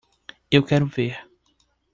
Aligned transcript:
Eu 0.49 0.63
quero 0.65 0.83
ver 0.87 1.13